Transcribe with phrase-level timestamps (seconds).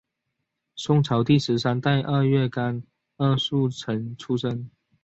[0.75, 2.81] 宋朝第十三代二月廿
[3.17, 4.71] 二戊辰出生。